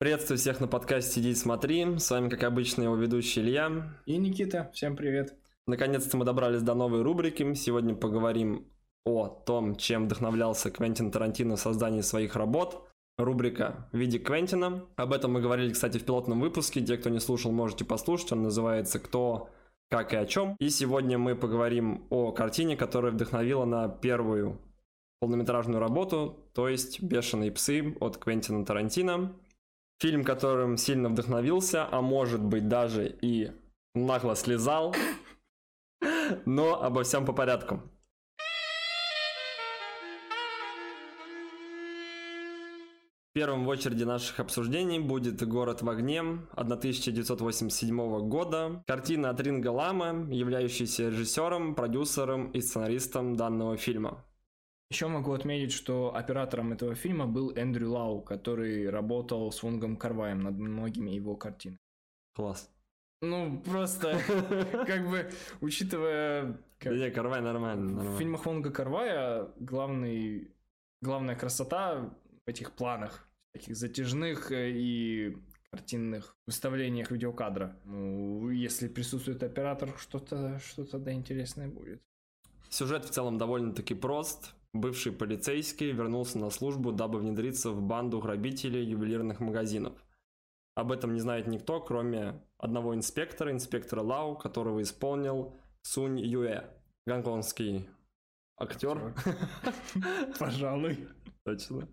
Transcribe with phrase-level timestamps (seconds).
[0.00, 1.98] Приветствую всех на подкасте «Сиди и смотри».
[1.98, 3.98] С вами, как обычно, его ведущий Илья.
[4.06, 4.70] И Никита.
[4.72, 5.34] Всем привет.
[5.66, 7.52] Наконец-то мы добрались до новой рубрики.
[7.52, 8.66] Сегодня поговорим
[9.04, 12.88] о том, чем вдохновлялся Квентин Тарантино в создании своих работ.
[13.18, 14.86] Рубрика «В виде Квентина».
[14.96, 16.80] Об этом мы говорили, кстати, в пилотном выпуске.
[16.80, 18.32] Те, кто не слушал, можете послушать.
[18.32, 19.50] Он называется «Кто,
[19.90, 20.56] как и о чем».
[20.60, 24.62] И сегодня мы поговорим о картине, которая вдохновила на первую
[25.20, 29.34] полнометражную работу, то есть «Бешеные псы» от Квентина Тарантино.
[30.00, 33.50] Фильм, которым сильно вдохновился, а может быть даже и
[33.94, 34.94] нагло слезал.
[36.46, 37.82] Но обо всем по порядку.
[43.34, 46.20] Первым в очереди наших обсуждений будет «Город в огне»
[46.56, 48.82] 1987 года.
[48.86, 54.24] Картина от Ринга Лама, являющийся режиссером, продюсером и сценаристом данного фильма.
[54.90, 60.42] Еще могу отметить, что оператором этого фильма был Эндрю Лау, который работал с Вонгом Карваем
[60.42, 61.78] над многими его картинами.
[62.34, 62.70] Класс.
[63.22, 64.18] Ну, просто,
[64.86, 66.58] как бы, учитывая...
[66.78, 66.92] Как...
[66.94, 68.16] Не, Карвай нормально, нормально.
[68.16, 70.50] В фильмах Вонга Карвая главный,
[71.02, 72.10] главная красота
[72.46, 75.36] в этих планах, таких затяжных э, и
[75.70, 77.76] картинных выставлениях видеокадра.
[77.84, 82.00] Ну, если присутствует оператор, что-то что-то да интересное будет.
[82.70, 84.54] Сюжет в целом довольно-таки прост.
[84.72, 89.94] Бывший полицейский вернулся на службу, дабы внедриться в банду грабителей ювелирных магазинов.
[90.76, 96.70] Об этом не знает никто, кроме одного инспектора, инспектора Лау, которого исполнил Сунь Юэ,
[97.06, 97.88] гонконгский
[98.56, 99.14] актер.
[100.38, 101.08] Пожалуй.
[101.44, 101.88] Точно.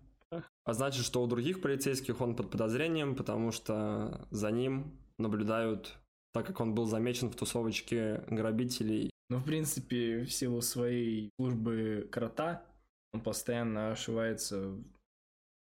[0.64, 5.98] А значит, что у других полицейских он под подозрением, потому что за ним наблюдают,
[6.32, 9.10] так как он был замечен в тусовочке грабителей.
[9.30, 12.62] Ну, в принципе, в силу своей службы крота,
[13.12, 14.76] он постоянно ошивается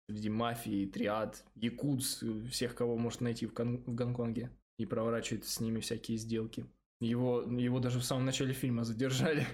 [0.09, 4.51] среди мафии, триад, якутс, всех, кого может найти в, Кон- в Гонконге.
[4.79, 6.67] И проворачивает с ними всякие сделки.
[7.01, 9.47] Его, его даже в самом начале фильма задержали.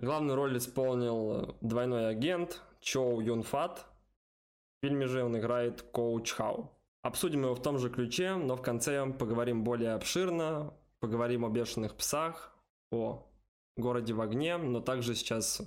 [0.00, 3.86] Главную роль исполнил двойной агент Чоу Юн Фат.
[4.80, 6.70] В фильме же он играет Коуч Хау.
[7.02, 11.96] Обсудим его в том же ключе, но в конце поговорим более обширно поговорим о бешеных
[11.96, 12.56] псах,
[12.90, 13.26] о
[13.76, 15.62] городе в огне, но также сейчас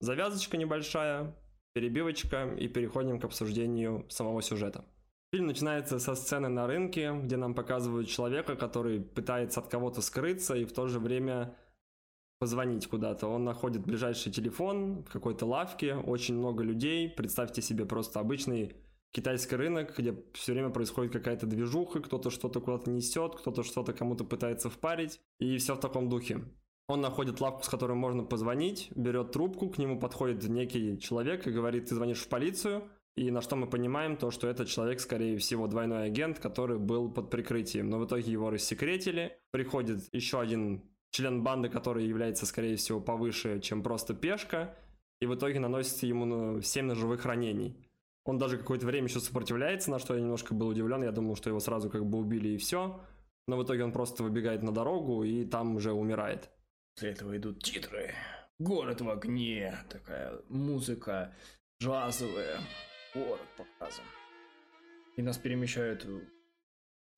[0.00, 1.36] завязочка небольшая,
[1.74, 4.84] перебивочка и переходим к обсуждению самого сюжета.
[5.32, 10.56] Фильм начинается со сцены на рынке, где нам показывают человека, который пытается от кого-то скрыться
[10.56, 11.56] и в то же время
[12.40, 13.28] позвонить куда-то.
[13.28, 17.08] Он находит ближайший телефон в какой-то лавке, очень много людей.
[17.08, 18.74] Представьте себе просто обычный
[19.12, 24.24] китайский рынок, где все время происходит какая-то движуха, кто-то что-то куда-то несет, кто-то что-то кому-то
[24.24, 26.44] пытается впарить, и все в таком духе.
[26.88, 31.52] Он находит лавку, с которой можно позвонить, берет трубку, к нему подходит некий человек и
[31.52, 32.82] говорит, ты звонишь в полицию,
[33.16, 37.10] и на что мы понимаем то, что этот человек, скорее всего, двойной агент, который был
[37.10, 37.90] под прикрытием.
[37.90, 39.36] Но в итоге его рассекретили.
[39.50, 44.76] Приходит еще один член банды, который является, скорее всего, повыше, чем просто пешка.
[45.20, 47.76] И в итоге наносится ему 7 ну, ножевых ранений.
[48.30, 51.02] Он даже какое-то время еще сопротивляется, на что я немножко был удивлен.
[51.02, 53.04] Я думал, что его сразу как бы убили и все.
[53.48, 56.48] Но в итоге он просто выбегает на дорогу и там уже умирает.
[56.94, 58.14] После этого идут титры.
[58.60, 59.76] Город в огне.
[59.88, 61.34] Такая музыка
[61.82, 62.60] джазовая.
[63.14, 64.04] Город показан.
[65.16, 66.20] И нас перемещают в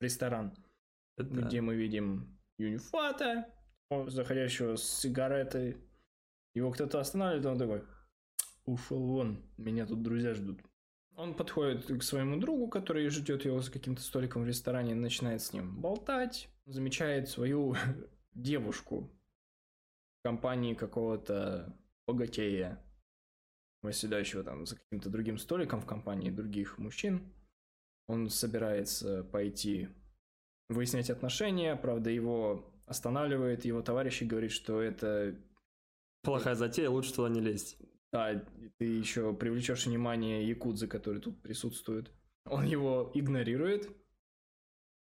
[0.00, 0.56] ресторан,
[1.18, 1.28] Это...
[1.28, 3.52] где мы видим Юнифата,
[4.06, 5.76] заходящего с сигаретой.
[6.54, 7.84] Его кто-то останавливает, он такой,
[8.64, 10.62] ушел вон, меня тут друзья ждут.
[11.16, 15.52] Он подходит к своему другу, который ждет его за каким-то столиком в ресторане, начинает с
[15.52, 17.76] ним болтать, замечает свою
[18.34, 19.10] девушку
[20.18, 22.82] в компании какого-то богатея,
[23.82, 27.32] восседающего там за каким-то другим столиком в компании других мужчин.
[28.08, 29.88] Он собирается пойти
[30.68, 35.36] выяснять отношения, правда, его останавливает его товарищ и говорит, что это...
[36.22, 37.76] Плохая затея, лучше туда не лезть.
[38.12, 38.44] Да,
[38.78, 42.10] ты еще привлечешь внимание Якудзы, который тут присутствует.
[42.44, 43.88] Он его игнорирует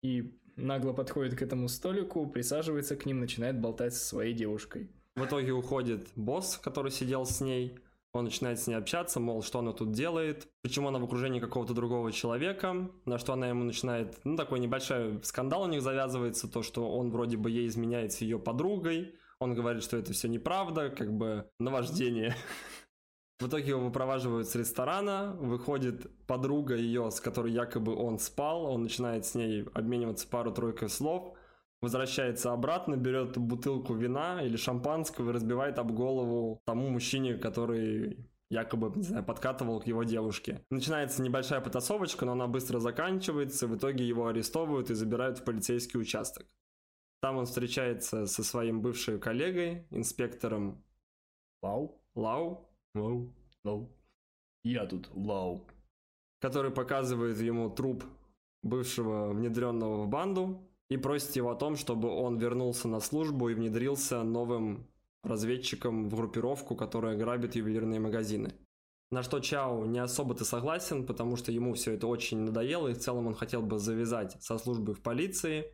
[0.02, 4.90] и нагло подходит к этому столику, присаживается к ним, начинает болтать со своей девушкой.
[5.16, 7.78] В итоге уходит босс, который сидел с ней.
[8.14, 11.74] Он начинает с ней общаться, мол, что она тут делает, почему она в окружении какого-то
[11.74, 16.64] другого человека, на что она ему начинает, ну, такой небольшой скандал у них завязывается, то,
[16.64, 20.90] что он вроде бы ей изменяет с ее подругой, он говорит, что это все неправда,
[20.90, 22.36] как бы наваждение.
[23.40, 28.84] В итоге его выпроваживают с ресторана, выходит подруга ее, с которой якобы он спал, он
[28.84, 31.38] начинает с ней обмениваться пару-тройкой слов.
[31.82, 38.92] возвращается обратно, берет бутылку вина или шампанского и разбивает об голову тому мужчине, который якобы,
[38.96, 40.64] не знаю, подкатывал к его девушке.
[40.70, 46.00] Начинается небольшая потасовочка, но она быстро заканчивается, в итоге его арестовывают и забирают в полицейский
[46.00, 46.48] участок.
[47.22, 50.84] Там он встречается со своим бывшим коллегой, инспектором
[51.62, 52.02] Лау?
[52.14, 53.34] Лау, Лау?
[53.64, 53.90] Лау?
[54.64, 55.68] Я тут Лау.
[56.40, 58.04] который показывает ему труп
[58.62, 63.54] бывшего внедренного в банду и просит его о том, чтобы он вернулся на службу и
[63.54, 64.88] внедрился новым
[65.24, 68.54] разведчиком в группировку, которая грабит ювелирные магазины.
[69.12, 73.00] На что Чао не особо-то согласен, потому что ему все это очень надоело, и в
[73.00, 75.66] целом он хотел бы завязать со службы в полиции,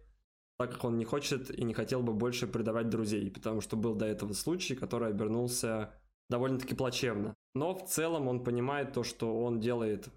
[0.58, 3.96] так как он не хочет и не хотел бы больше предавать друзей, потому что был
[3.96, 5.94] до этого случай, который обернулся
[6.32, 7.36] довольно-таки плачевно.
[7.54, 10.08] Но в целом он понимает то, что он делает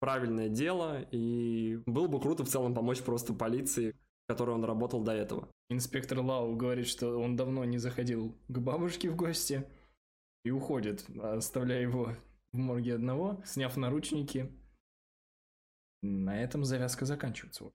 [0.00, 5.02] правильное дело, и было бы круто в целом помочь просто полиции, в которой он работал
[5.02, 5.48] до этого.
[5.68, 9.64] Инспектор Лау говорит, что он давно не заходил к бабушке в гости
[10.44, 12.14] и уходит, оставляя его
[12.52, 14.50] в морге одного, сняв наручники.
[16.02, 17.70] На этом завязка заканчивается.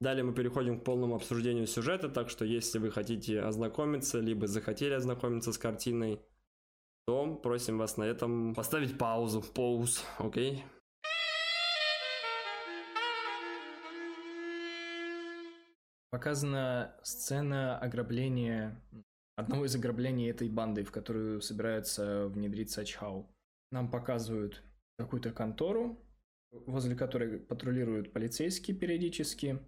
[0.00, 4.92] Далее мы переходим к полному обсуждению сюжета, так что если вы хотите ознакомиться, либо захотели
[4.92, 6.20] ознакомиться с картиной,
[7.08, 10.62] то просим вас на этом поставить паузу, пауз, окей?
[16.10, 18.78] Показана сцена ограбления,
[19.36, 23.34] одного из ограблений этой банды, в которую собирается внедриться Чхау.
[23.72, 24.62] Нам показывают
[24.98, 25.98] какую-то контору,
[26.66, 29.58] возле которой патрулируют полицейские периодически,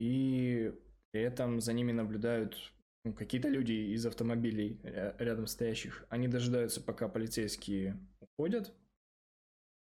[0.00, 0.72] и
[1.10, 2.72] при этом за ними наблюдают
[3.12, 4.80] какие-то люди из автомобилей
[5.18, 6.04] рядом стоящих.
[6.08, 8.72] Они дожидаются, пока полицейские уходят,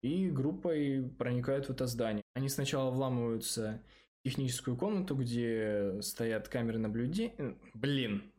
[0.02, 2.22] и группой проникают в это здание.
[2.34, 3.82] Они сначала вламываются
[4.24, 7.56] техническую комнату, где стоят камеры наблюдения.
[7.74, 8.30] Блин.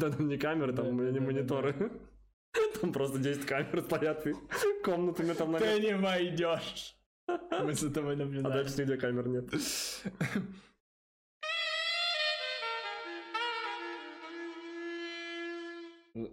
[0.00, 1.92] Да, там не камеры, там не мониторы.
[2.80, 4.34] Там просто 10 камер стоят и
[4.82, 6.96] комнатами там Ты не войдешь.
[7.28, 8.46] Мы за тобой наблюдаем.
[8.46, 9.44] А дальше нигде камер нет.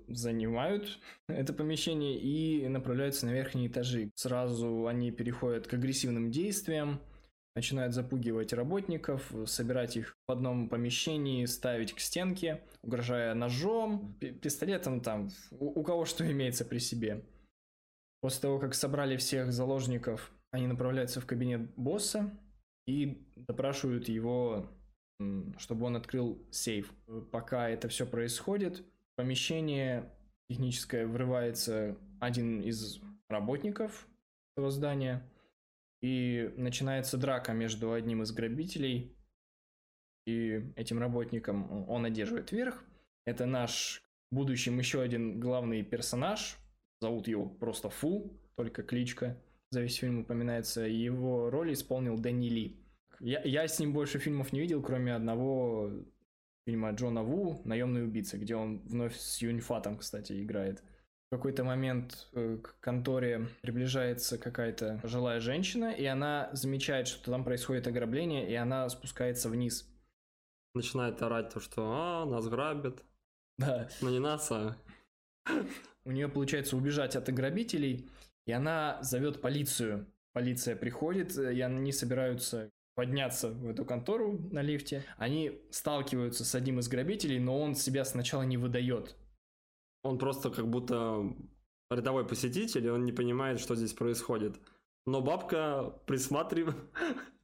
[0.07, 4.12] занимают это помещение и направляются на верхние этажи.
[4.16, 7.00] Сразу они переходят к агрессивным действиям,
[7.57, 15.30] начинают запугивать работников, собирать их в одном помещении, ставить к стенке, угрожая ножом, пистолетом там,
[15.51, 17.25] у, кого что имеется при себе.
[18.22, 22.31] После того, как собрали всех заложников, они направляются в кабинет босса
[22.86, 24.69] и допрашивают его,
[25.57, 26.94] чтобы он открыл сейф.
[27.31, 28.83] Пока это все происходит,
[29.18, 30.10] помещение
[30.48, 34.08] техническое врывается один из работников
[34.56, 35.22] этого здания–
[36.02, 39.16] и начинается драка между одним из грабителей
[40.25, 41.90] и этим работником.
[41.90, 42.84] Он одерживает верх.
[43.25, 46.58] Это наш в будущем еще один главный персонаж.
[47.02, 49.38] Зовут его просто Фу, только кличка.
[49.72, 50.81] За весь фильм упоминается.
[50.81, 52.78] Его роль исполнил Дэнни Ли.
[53.19, 55.92] Я, я с ним больше фильмов не видел, кроме одного
[56.68, 60.84] фильма Джона Ву «Наемный убийца», где он вновь с Юньфатом, кстати, играет.
[61.28, 67.46] В какой-то момент э, к конторе приближается какая-то жилая женщина, и она замечает, что там
[67.46, 69.90] происходит ограбление, и она спускается вниз.
[70.75, 73.02] Начинает орать то, что «А, нас грабят».
[73.58, 73.88] Да.
[74.02, 74.75] Но не нас, а...
[76.04, 78.10] У нее получается убежать от ограбителей,
[78.46, 80.06] и она зовет полицию.
[80.33, 85.06] Полиция приходит, и они собираются подняться в эту контору на лифте.
[85.18, 89.16] Они сталкиваются с одним из грабителей, но он себя сначала не выдает.
[90.01, 91.31] Он просто как будто
[91.92, 94.59] рядовой посетитель, и он не понимает, что здесь происходит.
[95.06, 96.75] Но бабка присматрив...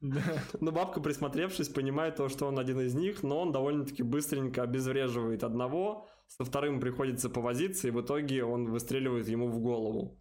[0.00, 5.44] но бабка, присмотревшись, понимает то, что он один из них, но он довольно-таки быстренько обезвреживает
[5.44, 10.20] одного, со вторым приходится повозиться, и в итоге он выстреливает ему в голову.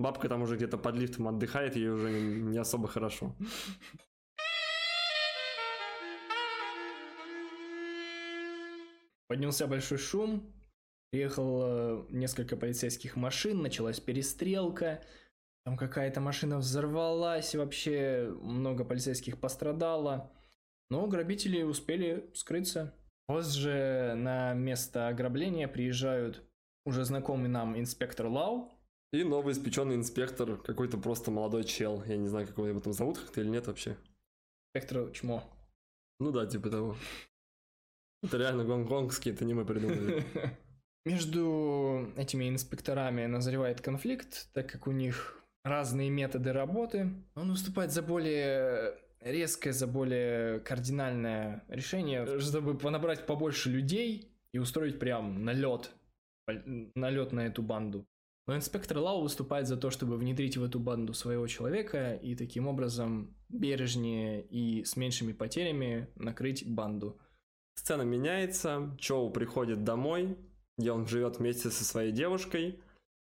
[0.00, 3.36] Бабка там уже где-то под лифтом отдыхает, ей уже не особо хорошо.
[9.34, 10.54] Поднялся большой шум,
[11.10, 15.02] Приехало несколько полицейских машин, началась перестрелка,
[15.64, 20.32] там какая-то машина взорвалась, вообще много полицейских пострадало.
[20.88, 22.94] Но грабители успели скрыться.
[23.26, 26.48] Позже на место ограбления приезжают
[26.86, 28.70] уже знакомый нам инспектор Лау.
[29.12, 32.04] И новый испеченный инспектор, какой-то просто молодой чел.
[32.04, 33.96] Я не знаю, как его там зовут как-то или нет вообще.
[34.76, 35.42] Инспектор Чмо.
[36.20, 36.96] Ну да, типа того.
[38.24, 40.24] Это реально гонконгский, это не мы придумали.
[41.04, 47.10] Между этими инспекторами назревает конфликт, так как у них разные методы работы.
[47.34, 54.98] Он выступает за более резкое, за более кардинальное решение, чтобы набрать побольше людей и устроить
[54.98, 55.90] прям налет,
[56.46, 58.06] налет на эту банду.
[58.46, 62.66] Но инспектор Лау выступает за то, чтобы внедрить в эту банду своего человека и таким
[62.66, 67.18] образом бережнее и с меньшими потерями накрыть банду.
[67.74, 70.38] Сцена меняется, Чоу приходит домой,
[70.78, 72.80] где он живет вместе со своей девушкой.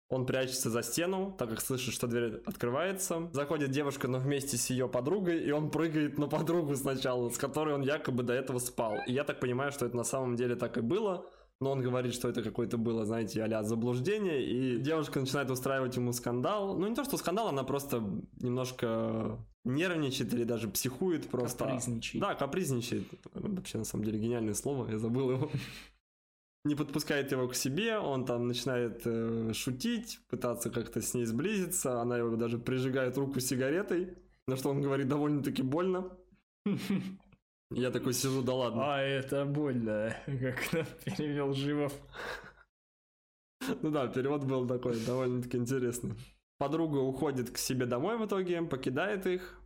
[0.09, 3.29] Он прячется за стену, так как слышит, что дверь открывается.
[3.31, 7.75] Заходит девушка, но вместе с ее подругой, и он прыгает на подругу сначала, с которой
[7.75, 8.97] он якобы до этого спал.
[9.05, 11.29] И я так понимаю, что это на самом деле так и было
[11.61, 16.13] но он говорит, что это какое-то было, знаете, а заблуждение, и девушка начинает устраивать ему
[16.13, 16.77] скандал.
[16.77, 18.01] Ну, не то, что скандал, она просто
[18.39, 21.65] немножко нервничает или даже психует просто.
[21.65, 22.21] Капризничает.
[22.21, 23.07] Да, капризничает.
[23.33, 25.51] Вообще, на самом деле, гениальное слово, я забыл его.
[26.65, 32.01] Не подпускает его к себе, он там начинает э, шутить, пытаться как-то с ней сблизиться,
[32.01, 36.11] она его даже прижигает руку сигаретой, на что он говорит довольно-таки больно.
[37.71, 38.95] Я такой сижу, да ладно.
[38.95, 41.93] А, это больно, как перевел Живов.
[43.81, 46.15] Ну да, перевод был такой довольно-таки интересный.
[46.59, 49.59] Подруга уходит к себе домой в итоге, покидает их.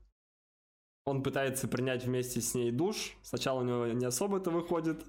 [1.05, 3.17] Он пытается принять вместе с ней душ.
[3.23, 5.03] Сначала у него не особо это выходит.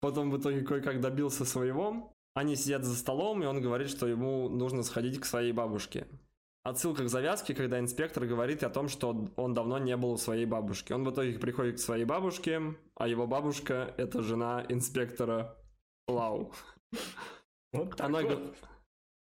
[0.00, 2.12] Потом в итоге кое-как добился своего.
[2.34, 6.06] Они сидят за столом, и он говорит, что ему нужно сходить к своей бабушке.
[6.64, 10.44] Отсылка к завязке, когда инспектор говорит о том, что он давно не был у своей
[10.44, 10.92] бабушки.
[10.92, 12.60] Он в итоге приходит к своей бабушке,
[12.94, 15.56] а его бабушка– это жена инспектора
[16.08, 16.52] Лау.
[17.72, 18.20] Вот она,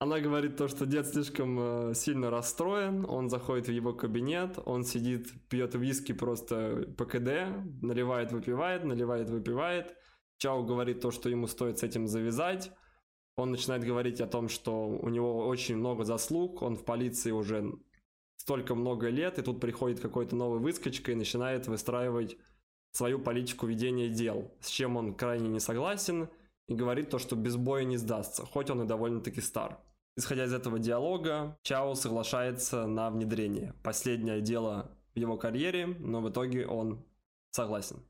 [0.01, 4.83] она говорит то, что дед слишком э, сильно расстроен, он заходит в его кабинет, он
[4.83, 7.53] сидит, пьет виски просто по КД,
[7.83, 9.95] наливает, выпивает, наливает, выпивает.
[10.39, 12.73] Чао говорит то, что ему стоит с этим завязать.
[13.37, 17.71] Он начинает говорить о том, что у него очень много заслуг, он в полиции уже
[18.37, 22.39] столько много лет, и тут приходит какой-то новый выскочка и начинает выстраивать
[22.93, 26.31] свою политику ведения дел, с чем он крайне не согласен
[26.69, 29.79] и говорит то, что без боя не сдастся, хоть он и довольно-таки стар.
[30.21, 33.73] Исходя из этого диалога, Чао соглашается на внедрение.
[33.83, 37.03] Последнее дело в его карьере, но в итоге он
[37.53, 38.05] согласен.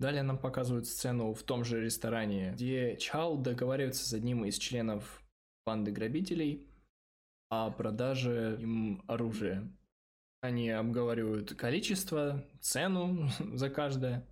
[0.00, 5.22] Далее нам показывают сцену в том же ресторане, где Чао договаривается с одним из членов
[5.64, 6.66] банды грабителей
[7.50, 9.72] о продаже им оружия.
[10.40, 14.26] Они обговаривают количество, цену за каждое,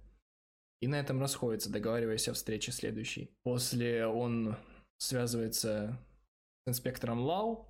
[0.80, 3.30] и на этом расходятся, договариваясь о встрече следующей.
[3.42, 4.56] После он
[4.99, 5.99] связывается
[6.64, 7.66] с инспектором Лау,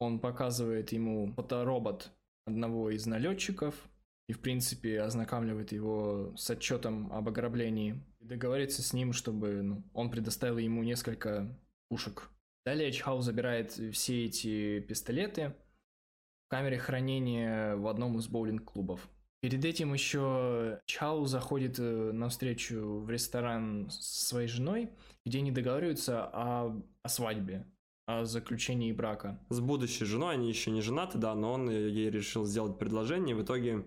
[0.00, 2.10] он показывает ему фоторобот
[2.46, 3.74] одного из налетчиков,
[4.28, 8.00] и, в принципе, ознакомливает его с отчетом об ограблении.
[8.20, 12.30] И договорится с ним, чтобы ну, он предоставил ему несколько пушек.
[12.64, 15.54] Далее Чхау забирает все эти пистолеты
[16.46, 19.06] в камере хранения в одном из боулинг-клубов.
[19.44, 24.88] Перед этим еще Чау заходит э, на встречу в ресторан с своей женой,
[25.26, 27.66] где они договариваются о, о свадьбе,
[28.06, 29.38] о заключении брака.
[29.50, 33.42] С будущей женой, они еще не женаты, да, но он ей решил сделать предложение, в
[33.42, 33.86] итоге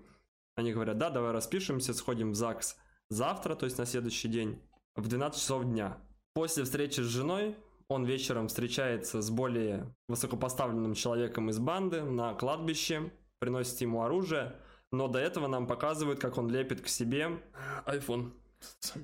[0.56, 2.78] они говорят, да, давай распишемся, сходим в ЗАГС
[3.10, 4.62] завтра, то есть на следующий день,
[4.96, 5.98] в 12 часов дня.
[6.36, 7.56] После встречи с женой
[7.88, 14.56] он вечером встречается с более высокопоставленным человеком из банды на кладбище, приносит ему оружие,
[14.92, 17.42] но до этого нам показывают, как он лепит к себе
[17.86, 18.32] iPhone.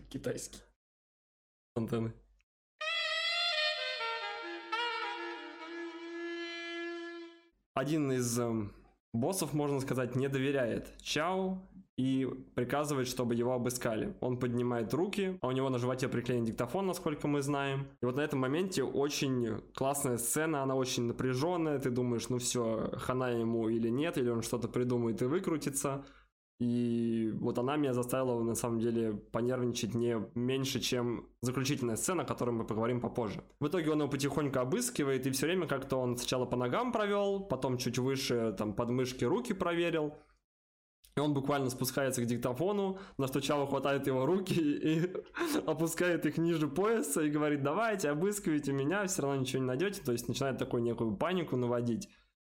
[0.09, 0.59] Китайский.
[1.75, 2.13] Антенны.
[7.73, 8.71] Один из эм,
[9.13, 14.15] боссов, можно сказать, не доверяет Чао и приказывает, чтобы его обыскали.
[14.19, 17.87] Он поднимает руки, а у него на животе приклеен диктофон, насколько мы знаем.
[18.01, 21.79] И вот на этом моменте очень классная сцена, она очень напряженная.
[21.79, 26.03] Ты думаешь, ну все, хана ему или нет, или он что-то придумает и выкрутится.
[26.59, 32.25] И вот она меня заставила, на самом деле, понервничать не меньше, чем заключительная сцена, о
[32.25, 33.43] которой мы поговорим попозже.
[33.59, 37.41] В итоге он его потихоньку обыскивает, и все время как-то он сначала по ногам провел,
[37.41, 40.13] потом чуть выше, там, подмышки руки проверил.
[41.15, 45.13] И он буквально спускается к диктофону, на что Чао хватает его руки и
[45.67, 50.01] опускает их ниже пояса и говорит, давайте, обыскивайте меня, все равно ничего не найдете.
[50.01, 52.09] То есть начинает такую некую панику наводить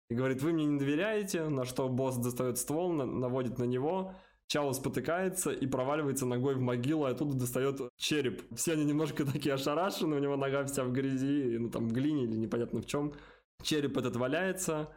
[0.10, 4.14] и говорит, вы мне не доверяете, на что босс достает ствол, наводит на него,
[4.48, 8.44] Чао спотыкается и проваливается ногой в могилу, и оттуда достает череп.
[8.56, 12.24] Все они немножко такие ошарашены, у него нога вся в грязи, ну там в глине
[12.24, 13.14] или непонятно в чем.
[13.62, 14.92] Череп этот валяется,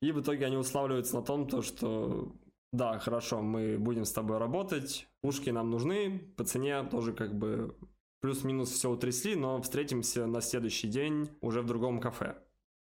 [0.00, 2.32] и в итоге они уславливаются на том, то, что
[2.72, 7.76] да, хорошо, мы будем с тобой работать, пушки нам нужны, по цене тоже как бы
[8.20, 12.36] плюс-минус все утрясли, но встретимся на следующий день уже в другом кафе.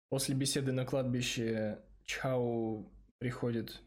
[0.09, 3.81] После беседы на кладбище Чао приходит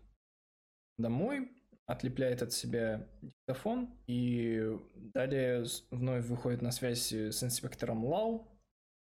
[0.97, 1.51] домой,
[1.85, 8.47] отлепляет от себя диктофон и далее вновь выходит на связь с инспектором Лау,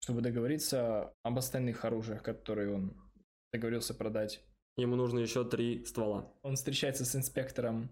[0.02, 2.96] чтобы договориться об остальных оружиях, которые он
[3.52, 4.42] договорился продать.
[4.80, 6.32] Ему нужно еще три ствола.
[6.42, 7.90] Он встречается с инспектором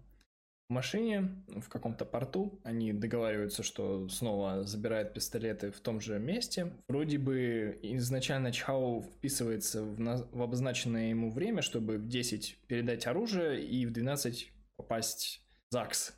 [0.68, 2.60] в машине в каком-то порту.
[2.64, 6.72] Они договариваются, что снова забирают пистолеты в том же месте.
[6.88, 10.16] Вроде бы изначально Чхау вписывается в, на...
[10.32, 16.14] в обозначенное ему время, чтобы в 10 передать оружие и в 12 попасть в ЗАГС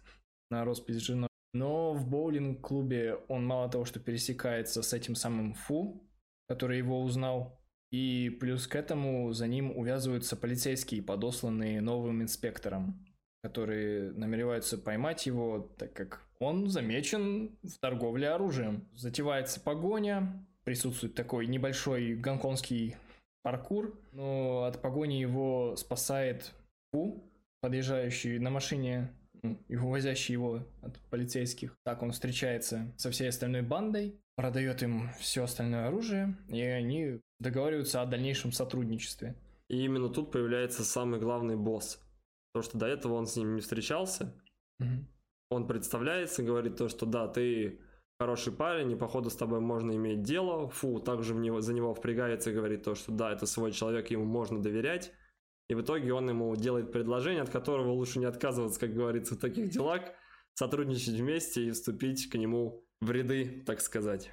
[0.51, 1.29] на женой.
[1.53, 6.01] Но в боулинг-клубе он мало того, что пересекается с этим самым Фу,
[6.49, 7.60] который его узнал,
[7.91, 13.05] и плюс к этому за ним увязываются полицейские, подосланные новым инспектором,
[13.43, 18.89] которые намереваются поймать его, так как он замечен в торговле оружием.
[18.95, 22.97] Затевается погоня, присутствует такой небольшой гонконгский
[23.43, 26.53] паркур, но от погони его спасает
[26.93, 27.23] Фу,
[27.61, 31.75] подъезжающий на машине ну, и увозящий его от полицейских.
[31.85, 38.03] Так он встречается со всей остальной бандой, продает им все остальное оружие, и они договариваются
[38.03, 39.35] о дальнейшем сотрудничестве.
[39.69, 42.01] И именно тут появляется самый главный босс.
[42.53, 44.35] Потому что до этого он с ним не встречался.
[44.79, 45.07] Угу.
[45.51, 47.81] Он представляется, говорит то, что да, ты
[48.19, 50.69] хороший парень, и походу с тобой можно иметь дело.
[50.69, 54.25] Фу, также в него, за него впрягается говорит то, что да, это свой человек, ему
[54.25, 55.13] можно доверять.
[55.69, 59.39] И в итоге он ему делает предложение, от которого лучше не отказываться, как говорится, в
[59.39, 60.03] таких делах,
[60.55, 64.33] сотрудничать вместе и вступить к нему в ряды, так сказать.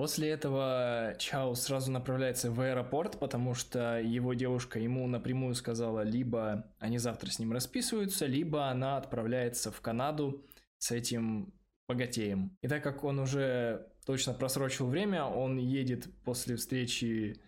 [0.00, 6.64] После этого Чао сразу направляется в аэропорт, потому что его девушка ему напрямую сказала, либо
[6.78, 10.42] они завтра с ним расписываются, либо она отправляется в Канаду
[10.78, 11.52] с этим
[11.86, 12.56] богатеем.
[12.62, 17.38] И так как он уже точно просрочил время, он едет после встречи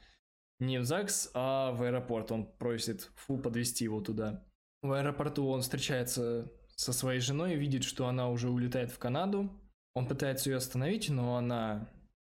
[0.61, 2.33] не в ЗАГС, а в аэропорт.
[2.33, 4.45] Он просит Фу подвести его туда.
[4.83, 9.51] В аэропорту он встречается со своей женой, видит, что она уже улетает в Канаду.
[9.95, 11.88] Он пытается ее остановить, но она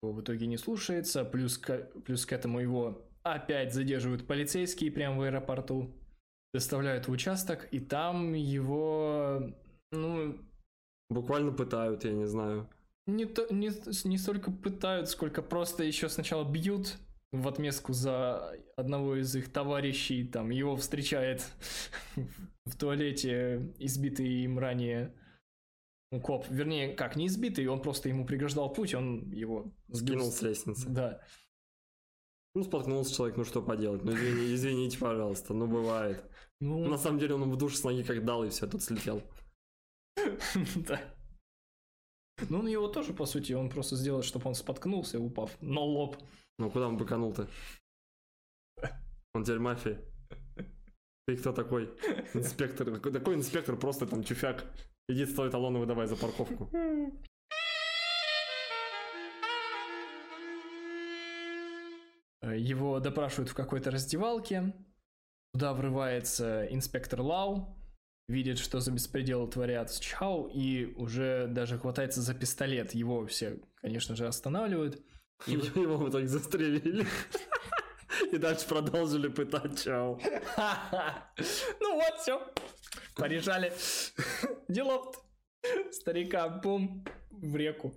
[0.06, 1.26] его в итоге не слушается.
[1.26, 5.94] Плюс к, плюс к этому его опять задерживают полицейские прямо в аэропорту.
[6.54, 9.54] Доставляют в участок, и там его,
[9.92, 10.40] ну...
[11.10, 12.68] Буквально пытают, я не знаю
[13.08, 13.72] не, то, не,
[14.08, 16.98] не столько пытают, сколько просто еще сначала бьют
[17.32, 21.46] в отместку за одного из их товарищей, там его встречает
[22.66, 25.14] в туалете избитый им ранее
[26.22, 26.46] коп.
[26.50, 30.90] Вернее, как, не избитый, он просто ему преграждал путь, он его сгинул с лестницы.
[30.90, 31.22] Да.
[32.54, 36.24] Ну, споткнулся человек, ну что поделать, ну извини, извините, пожалуйста, ну бывает.
[36.62, 36.88] Ну...
[36.88, 39.22] На самом деле он в душ с ноги как дал и все, тут слетел.
[40.76, 41.02] Да.
[42.50, 46.18] Ну, он его тоже, по сути, он просто сделал, чтобы он споткнулся, упав на лоб.
[46.58, 47.50] Ну, куда он быканул-то?
[49.34, 50.02] Он теперь мафия.
[51.28, 51.86] Ты кто такой?
[52.34, 53.00] Инспектор.
[53.00, 54.66] Такой инспектор просто там чуфяк.
[55.08, 56.70] Иди стой талоны выдавай за парковку.
[62.54, 64.74] Его допрашивают в какой-то раздевалке.
[65.54, 67.78] Туда врывается инспектор Лау,
[68.28, 72.94] видит, что за беспредел творят с Чхау, и уже даже хватается за пистолет.
[72.94, 75.02] Его все, конечно же, останавливают.
[75.48, 77.06] И его в итоге застрелили.
[78.32, 80.20] И дальше продолжили пытать Чао.
[81.80, 82.42] Ну вот, все.
[83.16, 83.72] Порежали.
[84.68, 85.24] Делов
[85.92, 87.94] старика, бум, в реку.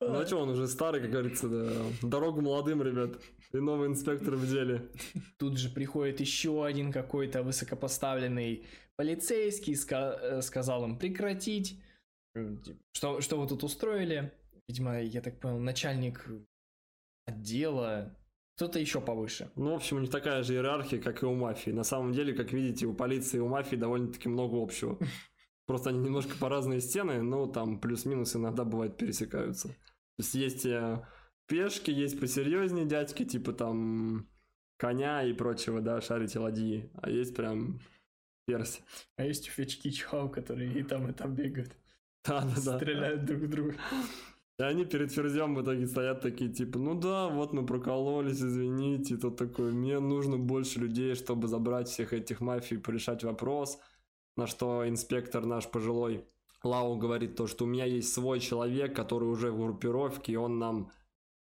[0.00, 1.72] Ну а что, он уже старый, как говорится, да.
[2.02, 3.18] Дорогу молодым, ребят.
[3.52, 4.90] И новый инспектор в деле.
[5.38, 11.80] Тут же приходит еще один какой-то высокопоставленный полицейский, ска- э, сказал им прекратить.
[12.92, 14.32] Что, что вы тут устроили?
[14.68, 16.28] Видимо, я так понял, начальник
[17.24, 18.14] отдела,
[18.56, 19.50] кто-то еще повыше.
[19.54, 21.70] Ну, в общем, у них такая же иерархия, как и у мафии.
[21.70, 24.98] На самом деле, как видите, у полиции и у мафии довольно-таки много общего.
[25.66, 29.68] Просто они немножко по разные стены, но там плюс-минус иногда бывает пересекаются.
[29.68, 31.06] То есть есть э,
[31.46, 34.26] пешки, есть посерьезнее дядьки, типа там
[34.78, 36.90] коня и прочего, да, шарите ладьи.
[36.94, 37.80] А есть прям
[38.46, 38.80] перси.
[39.16, 41.76] А есть уфечки чхау, которые и там, и там бегают.
[42.24, 42.76] Да, да, да.
[42.78, 43.76] Стреляют друг в друга.
[44.58, 49.14] И они перед ферзем в итоге стоят такие, типа, ну да, вот мы прокололись, извините.
[49.14, 53.78] И тот такой, мне нужно больше людей, чтобы забрать всех этих мафий, порешать вопрос.
[54.36, 56.24] На что инспектор наш пожилой
[56.62, 60.58] Лау говорит то, что у меня есть свой человек, который уже в группировке, и он
[60.58, 60.90] нам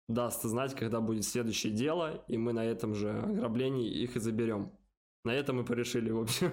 [0.08, 4.72] даст знать, когда будет следующее дело, и мы на этом же ограблении их и заберем.
[5.24, 6.52] На этом мы порешили, в общем.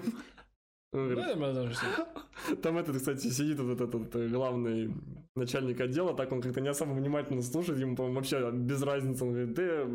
[2.63, 4.93] Там этот, кстати, сидит вот этот э, главный
[5.35, 9.23] начальник отдела, так он как-то не особо внимательно слушает, ему, по-моему, вообще без разницы.
[9.25, 9.87] Он говорит, да,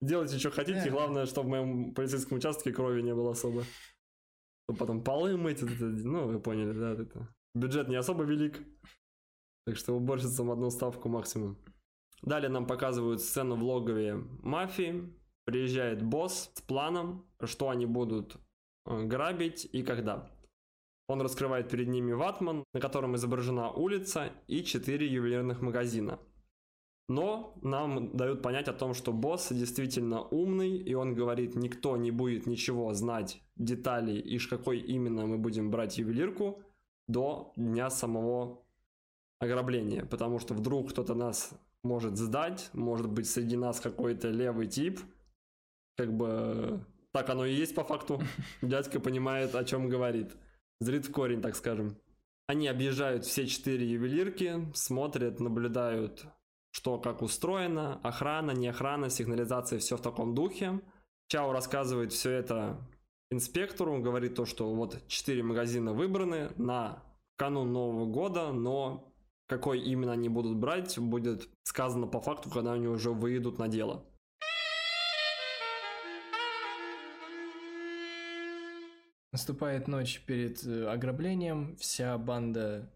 [0.00, 0.90] делайте, что хотите, Да.
[0.90, 3.64] главное, чтобы в моем полицейском участке крови не было особо.
[4.78, 7.28] Потом полы мыть, это- ну, вы поняли, да, это.
[7.54, 8.58] Бюджет не особо велик,
[9.66, 11.58] так что уборщицам одну ставку максимум.
[12.22, 15.12] Далее нам показывают сцену в логове мафии.
[15.44, 18.38] Приезжает босс с планом, что они будут э,
[18.84, 20.30] грабить и когда.
[21.08, 26.18] Он раскрывает перед ними ватман, на котором изображена улица и четыре ювелирных магазина.
[27.08, 32.10] Но нам дают понять о том, что босс действительно умный, и он говорит, никто не
[32.10, 36.62] будет ничего знать, деталей и какой именно мы будем брать ювелирку
[37.08, 38.64] до дня самого
[39.40, 40.06] ограбления.
[40.06, 41.50] Потому что вдруг кто-то нас
[41.82, 45.00] может сдать, может быть среди нас какой-то левый тип,
[45.96, 48.22] как бы так оно и есть по факту.
[48.62, 50.32] Дядька понимает, о чем говорит.
[50.80, 51.96] Зрит в корень, так скажем.
[52.46, 56.24] Они объезжают все четыре ювелирки, смотрят, наблюдают,
[56.72, 60.80] что как устроено, охрана, не охрана, сигнализация, все в таком духе.
[61.28, 62.78] Чао рассказывает все это
[63.30, 67.02] инспектору, говорит то, что вот четыре магазина выбраны на
[67.36, 69.12] канун Нового года, но
[69.46, 74.04] какой именно они будут брать, будет сказано по факту, когда они уже выйдут на дело.
[79.32, 82.92] Наступает ночь перед э, ограблением, вся банда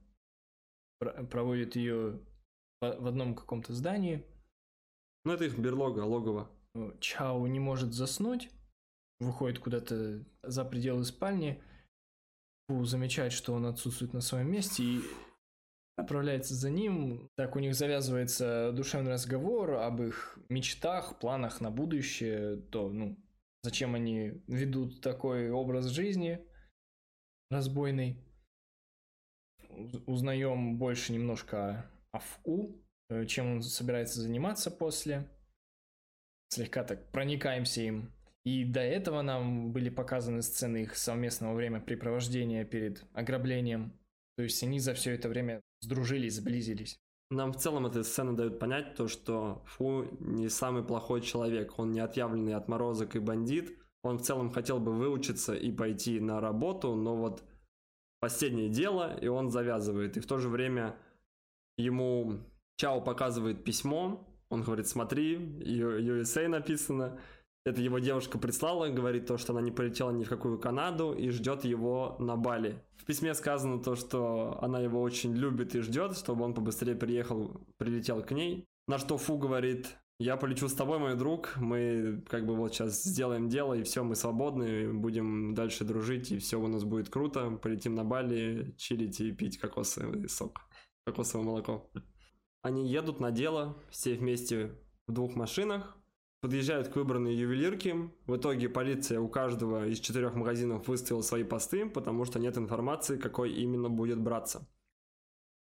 [0.98, 2.20] про- проводит ее
[2.82, 4.22] в в одном каком-то здании.
[5.24, 6.50] Ну, это их берлога, логово.
[6.74, 8.50] Э, Чао не может заснуть,
[9.18, 11.62] выходит куда-то за пределы спальни.
[12.68, 15.00] Фу замечает, что он отсутствует на своем месте и
[15.96, 17.30] отправляется за ним.
[17.36, 23.16] Так у них завязывается душевный разговор об их мечтах, планах на будущее, то, ну,
[23.66, 26.38] зачем они ведут такой образ жизни
[27.50, 28.16] разбойный.
[29.70, 35.28] Уз- Узнаем больше немножко о ФУ, э, чем он собирается заниматься после
[36.50, 38.12] слегка так проникаемся им.
[38.44, 43.98] И до этого нам были показаны сцены их совместного времяпрепровождения перед ограблением.
[44.36, 47.00] То есть они за все это время сдружились, сблизились.
[47.30, 51.90] Нам в целом эта сцена дает понять то, что Фу не самый плохой человек, он
[51.90, 53.76] не отъявленный отморозок и бандит.
[54.02, 57.42] Он в целом хотел бы выучиться и пойти на работу, но вот
[58.20, 60.16] последнее дело, и он завязывает.
[60.16, 60.96] И в то же время
[61.76, 62.38] ему
[62.76, 67.18] Чао показывает письмо, он говорит, смотри, USA написано.
[67.66, 71.30] Это его девушка прислала, говорит то, что она не полетела ни в какую Канаду и
[71.30, 72.80] ждет его на Бали.
[72.94, 77.60] В письме сказано то, что она его очень любит и ждет, чтобы он побыстрее приехал,
[77.76, 78.68] прилетел к ней.
[78.86, 83.02] На что Фу говорит, я полечу с тобой, мой друг, мы как бы вот сейчас
[83.02, 87.50] сделаем дело, и все, мы свободны, будем дальше дружить, и все у нас будет круто,
[87.50, 90.60] полетим на Бали, чилить и пить кокосовый сок,
[91.04, 91.90] кокосовое молоко.
[92.62, 95.95] Они едут на дело, все вместе в двух машинах,
[96.46, 98.08] подъезжают к выбранной ювелирке.
[98.28, 103.16] В итоге полиция у каждого из четырех магазинов выставила свои посты, потому что нет информации,
[103.16, 104.64] какой именно будет браться.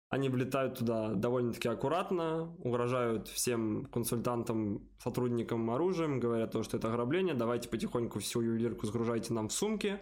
[0.10, 7.34] Они влетают туда довольно-таки аккуратно, угрожают всем консультантам, сотрудникам оружием, говорят то, что это ограбление,
[7.34, 10.00] давайте потихоньку всю ювелирку сгружайте нам в сумки.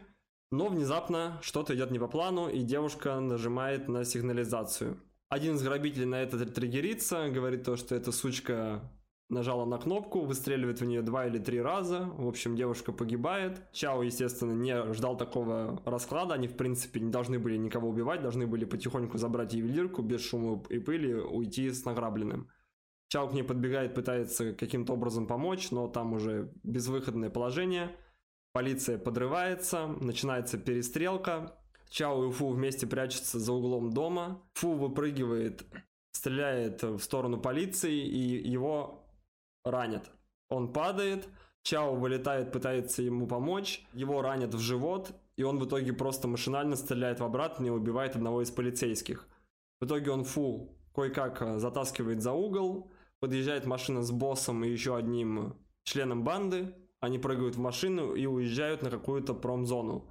[0.51, 4.99] Но внезапно что-то идет не по плану, и девушка нажимает на сигнализацию.
[5.29, 8.91] Один из грабителей на это триггерится, говорит то, что эта сучка
[9.29, 12.09] нажала на кнопку, выстреливает в нее два или три раза.
[12.17, 13.61] В общем, девушка погибает.
[13.71, 16.35] Чао, естественно, не ждал такого расклада.
[16.35, 20.63] Они, в принципе, не должны были никого убивать, должны были потихоньку забрать ювелирку, без шума
[20.69, 22.49] и пыли, уйти с награбленным.
[23.09, 27.95] Чао к ней подбегает, пытается каким-то образом помочь, но там уже безвыходное положение.
[28.53, 31.55] Полиция подрывается, начинается перестрелка.
[31.89, 34.41] Чао и Фу вместе прячутся за углом дома.
[34.53, 35.63] Фу выпрыгивает,
[36.11, 39.02] стреляет в сторону полиции, и его
[39.63, 40.11] ранят.
[40.49, 41.27] Он падает,
[41.63, 46.75] Чао вылетает, пытается ему помочь, его ранят в живот, и он в итоге просто машинально
[46.75, 49.27] стреляет в обратно и убивает одного из полицейских.
[49.79, 54.95] В итоге он Фу кое-как э, затаскивает за угол, подъезжает машина с боссом и еще
[54.95, 60.09] одним членом банды, они прыгают в машину и уезжают на какую-то промзону,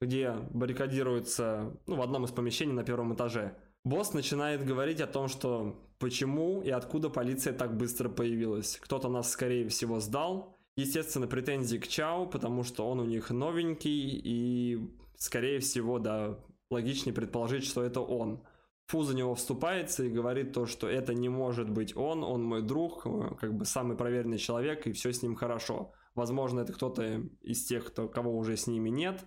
[0.00, 3.56] где баррикадируются ну, в одном из помещений на первом этаже.
[3.84, 8.78] Босс начинает говорить о том, что почему и откуда полиция так быстро появилась.
[8.80, 10.56] Кто-то нас, скорее всего, сдал.
[10.76, 14.78] Естественно, претензии к Чао, потому что он у них новенький, и,
[15.16, 16.38] скорее всего, да,
[16.70, 18.44] логичнее предположить, что это он.
[18.86, 22.62] Фу за него вступается и говорит то, что это не может быть он, он мой
[22.62, 25.92] друг, э, как бы самый проверенный человек, и все с ним хорошо.
[26.14, 29.24] Возможно, это кто-то из тех, кто, кого уже с ними нет.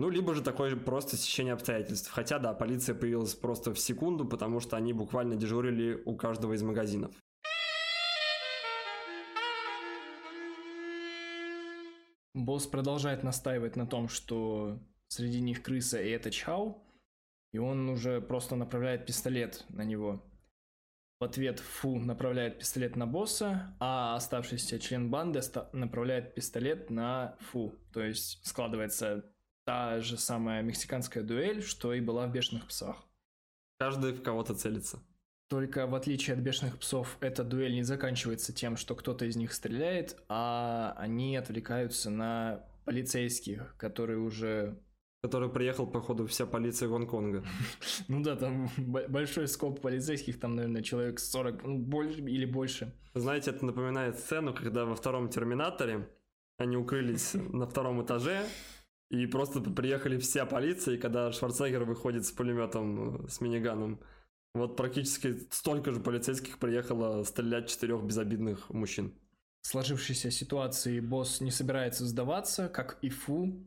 [0.00, 2.10] Ну, либо же такое просто сечение обстоятельств.
[2.10, 6.62] Хотя, да, полиция появилась просто в секунду, потому что они буквально дежурили у каждого из
[6.62, 7.12] магазинов.
[12.32, 16.82] Босс продолжает настаивать на том, что среди них крыса и это Чау,
[17.52, 20.24] и он уже просто направляет пистолет на него.
[21.20, 25.42] В ответ Фу направляет пистолет на босса, а оставшийся член банды
[25.74, 27.74] направляет пистолет на Фу.
[27.92, 29.30] То есть складывается
[29.70, 32.96] та же самая мексиканская дуэль, что и была в «Бешеных псах».
[33.78, 34.98] Каждый в кого-то целится.
[35.48, 39.52] Только в отличие от бешеных псов, эта дуэль не заканчивается тем, что кто-то из них
[39.52, 44.76] стреляет, а они отвлекаются на полицейских, которые уже...
[45.22, 47.44] Который приехал, походу, вся полиция Гонконга.
[48.08, 52.92] Ну да, там большой скоп полицейских, там, наверное, человек 40 ну, больше или больше.
[53.14, 56.08] Знаете, это напоминает сцену, когда во втором Терминаторе
[56.58, 58.44] они укрылись на втором этаже,
[59.10, 64.00] и просто приехали вся полиция, и когда Шварценеггер выходит с пулеметом, э, с миниганом,
[64.54, 69.12] вот практически столько же полицейских приехало стрелять четырех безобидных мужчин.
[69.62, 73.66] В сложившейся ситуации босс не собирается сдаваться, как и Фу.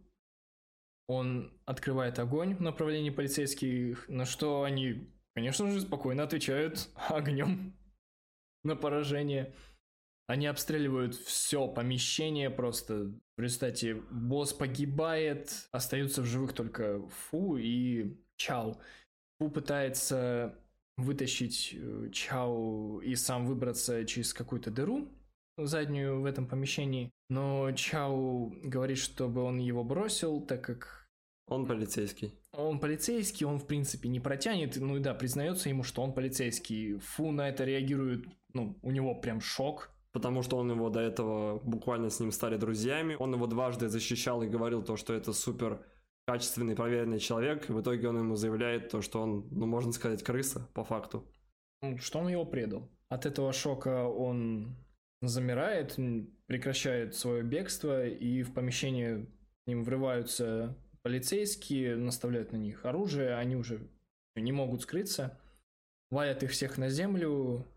[1.07, 7.73] Он открывает огонь в направлении полицейских, на что они, конечно же, спокойно отвечают огнем
[8.63, 9.53] на поражение.
[10.27, 13.11] Они обстреливают все помещение просто.
[13.35, 18.77] В результате босс погибает, остаются в живых только Фу и Чао.
[19.39, 20.57] Фу пытается
[20.97, 25.09] вытащить э, Чао и сам выбраться через какую-то дыру
[25.57, 27.11] заднюю в этом помещении.
[27.29, 31.07] Но Чао говорит, чтобы он его бросил, так как...
[31.47, 32.33] Он полицейский.
[32.53, 34.77] Он полицейский, он в принципе не протянет.
[34.77, 36.97] Ну и да, признается ему, что он полицейский.
[36.99, 39.92] Фу на это реагирует, ну, у него прям шок.
[40.13, 43.15] Потому что он его до этого буквально с ним стали друзьями.
[43.19, 45.83] Он его дважды защищал и говорил то, что это супер
[46.25, 50.67] качественный, проверенный человек, в итоге он ему заявляет то, что он, ну, можно сказать, крыса,
[50.73, 51.25] по факту.
[51.81, 52.89] Ну, что он его предал.
[53.09, 54.77] От этого шока он
[55.21, 55.97] замирает,
[56.45, 59.25] прекращает свое бегство, и в помещение
[59.63, 63.89] к ним врываются полицейские, наставляют на них оружие, они уже
[64.35, 65.37] не могут скрыться,
[66.09, 67.67] валят их всех на землю,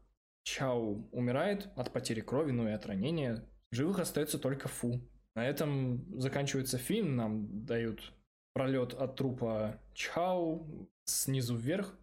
[0.47, 3.45] Чау умирает от потери крови, ну и от ранения.
[3.73, 5.01] Живых остается только Фу.
[5.35, 8.15] На этом заканчивается фильм, нам дают
[8.55, 11.99] пролет от трупа Чхау снизу вверх.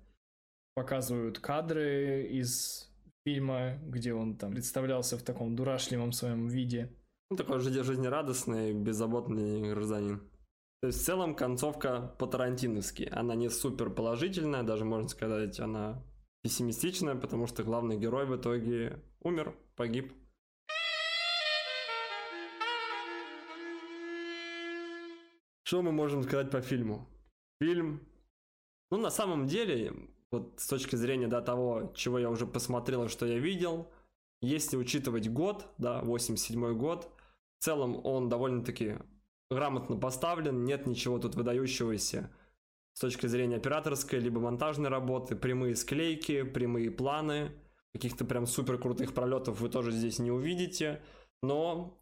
[0.75, 2.91] Показывают кадры из
[3.25, 6.91] фильма, где он там представлялся в таком дурашливом своем виде.
[7.31, 10.19] Ну, такой жизнерадостный, беззаботный гражданин.
[10.81, 13.07] То есть в целом концовка по-тарантиновски.
[13.09, 16.03] Она не супер положительная, даже можно сказать, она
[16.43, 20.13] пессимистичная, потому что главный герой в итоге умер, погиб.
[25.63, 27.07] Что мы можем сказать по фильму?
[27.61, 28.05] Фильм,
[28.91, 29.93] ну, на самом деле,
[30.31, 33.89] вот с точки зрения, да, того, чего я уже посмотрел что я видел,
[34.41, 37.09] если учитывать год, да, 87 год,
[37.59, 38.97] в целом он довольно-таки
[39.49, 42.29] грамотно поставлен, нет ничего тут выдающегося
[42.93, 47.51] с точки зрения операторской либо монтажной работы, прямые склейки, прямые планы,
[47.91, 51.01] каких-то прям супер крутых пролетов вы тоже здесь не увидите,
[51.41, 51.99] но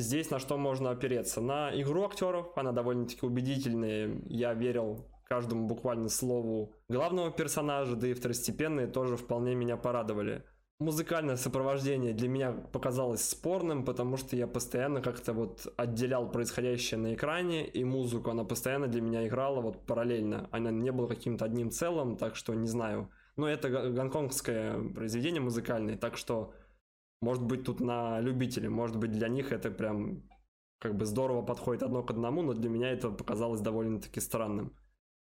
[0.00, 1.42] Здесь на что можно опереться?
[1.42, 4.22] На игру актеров, она довольно-таки убедительная.
[4.28, 10.44] Я верил каждому буквально слову главного персонажа, да и второстепенные тоже вполне меня порадовали.
[10.80, 17.14] Музыкальное сопровождение для меня показалось спорным, потому что я постоянно как-то вот отделял происходящее на
[17.14, 20.48] экране, и музыку она постоянно для меня играла вот параллельно.
[20.50, 23.10] Она не была каким-то одним целым, так что не знаю.
[23.36, 26.54] Но это гонконгское произведение музыкальное, так что
[27.20, 30.22] может быть, тут на любителей, может быть, для них это прям
[30.78, 34.74] как бы здорово подходит одно к одному, но для меня это показалось довольно-таки странным.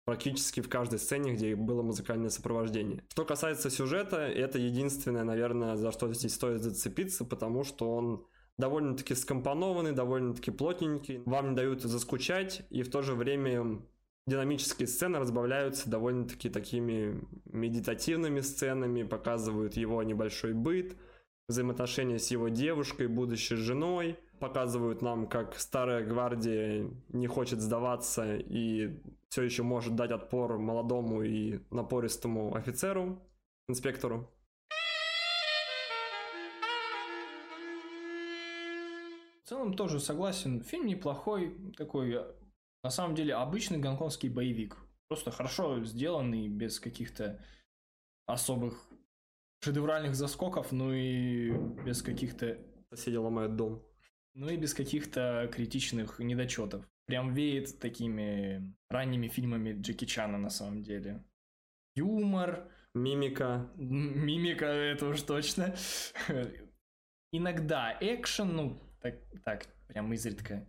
[0.08, 3.04] Практически в каждой сцене, где было музыкальное сопровождение.
[3.10, 8.24] Что касается сюжета, это единственное, наверное, за что здесь стоит зацепиться, потому что он
[8.56, 11.20] довольно-таки скомпонованный, довольно-таки плотненький.
[11.26, 13.82] Вам не дают заскучать, и в то же время
[14.26, 20.96] динамические сцены разбавляются довольно-таки такими медитативными сценами, показывают его небольшой быт–
[21.48, 24.18] взаимоотношения с его девушкой, будущей женой.
[24.38, 31.22] Показывают нам, как старая гвардия не хочет сдаваться и все еще может дать отпор молодому
[31.22, 33.18] и напористому офицеру,
[33.68, 34.30] инспектору.
[39.44, 40.60] В целом тоже согласен.
[40.62, 42.22] Фильм неплохой, такой,
[42.84, 44.76] на самом деле, обычный гонконгский боевик.
[45.08, 47.42] Просто хорошо сделанный, без каких-то
[48.26, 48.87] особых
[49.60, 51.50] шедевральных заскоков, ну и
[51.84, 52.58] без каких-то...
[52.90, 53.84] Соседи ломают дом.
[54.34, 56.88] Ну и без каких-то критичных недочетов.
[57.06, 61.24] Прям веет такими ранними фильмами Джеки Чана на самом деле.
[61.94, 62.70] Юмор.
[62.94, 63.70] Мимика.
[63.76, 65.74] Мимика, это уж точно.
[67.32, 70.66] Иногда экшен, ну, так, так прям изредка.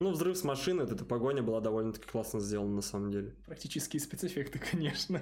[0.00, 3.32] Ну, взрыв с машины, эта погоня была довольно-таки классно сделана на самом деле.
[3.46, 5.20] Практически спецэффекты, конечно.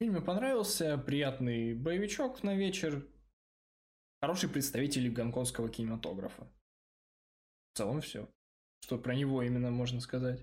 [0.00, 3.06] Фильм мне понравился, приятный боевичок на вечер,
[4.22, 6.50] хороший представитель гонконгского кинематографа.
[7.74, 8.26] В целом все.
[8.82, 10.42] Что про него именно можно сказать?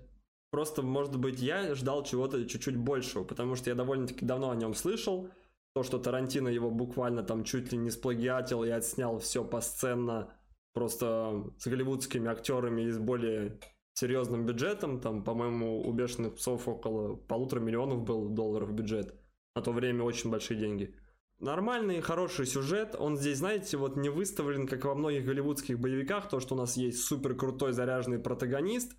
[0.52, 4.74] Просто, может быть, я ждал чего-то чуть-чуть большего, потому что я довольно-таки давно о нем
[4.74, 5.28] слышал.
[5.74, 10.32] То, что Тарантино его буквально там чуть ли не сплагиатил и отснял все посценно
[10.72, 13.58] просто с голливудскими актерами и с более
[13.94, 15.00] серьезным бюджетом.
[15.00, 19.20] Там, по-моему, у «Бешеных псов» около полутора миллионов был долларов бюджет.
[19.58, 20.94] На то время очень большие деньги.
[21.40, 22.94] Нормальный, хороший сюжет.
[22.96, 26.76] Он здесь, знаете, вот не выставлен, как во многих голливудских боевиках, то, что у нас
[26.76, 28.92] есть супер крутой заряженный протагонист,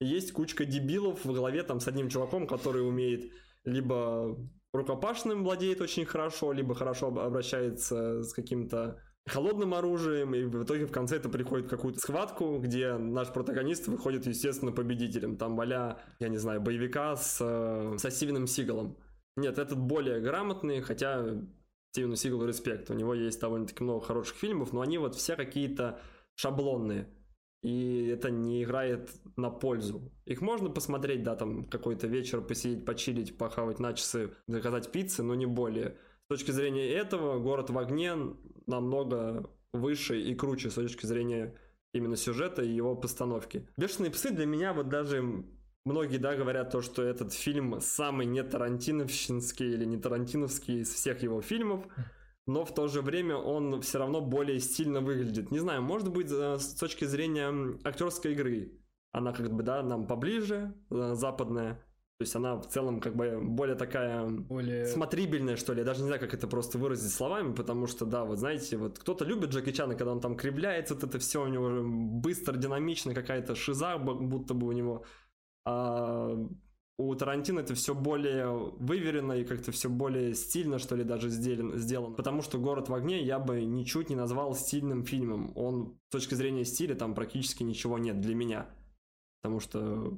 [0.00, 3.30] есть кучка дебилов в голове там с одним чуваком, который умеет
[3.62, 4.36] либо
[4.72, 10.90] рукопашным владеет очень хорошо, либо хорошо обращается с каким-то холодным оружием, и в итоге в
[10.90, 15.36] конце это приходит в какую-то схватку, где наш протагонист выходит, естественно, победителем.
[15.36, 17.36] Там валя, я не знаю, боевика с,
[17.96, 18.96] со Стивеном Сигалом.
[19.36, 21.24] Нет, этот более грамотный, хотя
[21.92, 22.90] Стивену Сигалу респект.
[22.90, 26.00] У него есть довольно-таки много хороших фильмов, но они вот все какие-то
[26.36, 27.08] шаблонные.
[27.62, 30.10] И это не играет на пользу.
[30.24, 35.34] Их можно посмотреть, да, там какой-то вечер посидеть, почилить, похавать на часы, заказать пиццы, но
[35.34, 35.98] не более.
[36.24, 38.14] С точки зрения этого, «Город в огне»
[38.66, 41.54] намного выше и круче с точки зрения
[41.92, 43.68] именно сюжета и его постановки.
[43.76, 45.44] «Бешеные псы» для меня вот даже
[45.84, 51.22] Многие, да, говорят то, что этот фильм самый не тарантиновщинский или не тарантиновский из всех
[51.22, 51.86] его фильмов,
[52.46, 55.50] но в то же время он все равно более стильно выглядит.
[55.50, 58.72] Не знаю, может быть, э, с точки зрения актерской игры,
[59.12, 61.82] она как бы, да, нам поближе, э, западная,
[62.20, 64.84] то есть она в целом как бы более такая более...
[64.84, 65.78] смотрибельная, что ли.
[65.78, 68.98] Я даже не знаю, как это просто выразить словами, потому что, да, вот знаете, вот
[68.98, 73.14] кто-то любит Джеки Чана, когда он там кривляется, вот это все у него быстро, динамично,
[73.14, 75.06] какая-то шиза, будто бы у него
[75.64, 76.36] а
[77.00, 82.14] у Тарантино это все более выверено и как-то все более стильно, что ли, даже сделано.
[82.14, 85.52] Потому что «Город в огне» я бы ничуть не назвал стильным фильмом.
[85.56, 88.68] Он с точки зрения стиля там практически ничего нет для меня.
[89.42, 90.12] Потому что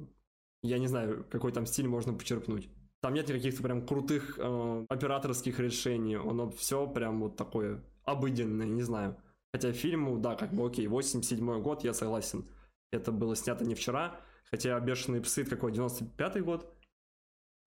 [0.61, 2.69] я не знаю, какой там стиль можно почерпнуть.
[3.01, 6.15] Там нет каких-то прям крутых э, операторских решений.
[6.15, 9.17] Оно все прям вот такое обыденное, не знаю.
[9.53, 12.45] Хотя фильму, да, как бы окей, 87 год, я согласен.
[12.91, 16.73] Это было снято не вчера, Хотя «Бешеные псы» это какой, 95-й год?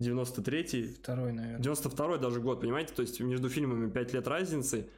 [0.02, 0.94] 93-й?
[0.94, 1.62] Второй, наверное.
[1.62, 2.94] 92-й даже год, понимаете?
[2.94, 4.88] То есть между фильмами 5 лет разницы.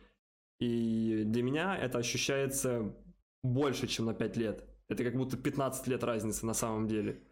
[0.59, 2.95] И для меня это ощущается
[3.43, 4.65] больше, чем на 5 лет.
[4.89, 7.23] Это как будто 15 лет разницы на самом деле.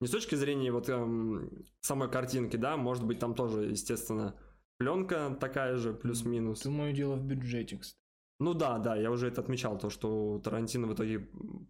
[0.00, 4.34] Не с точки зрения вот эм, самой картинки, да, может быть там тоже, естественно,
[4.76, 6.62] пленка такая же, плюс-минус.
[6.62, 8.05] Думаю, дело в бюджете, кстати.
[8.38, 11.20] Ну да, да, я уже это отмечал, то, что Тарантино в итоге